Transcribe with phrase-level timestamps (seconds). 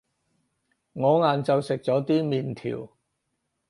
[0.93, 2.89] 我晏晝食咗啲麵條